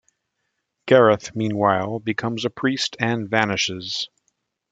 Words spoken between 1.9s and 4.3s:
becomes a priest and vanishes.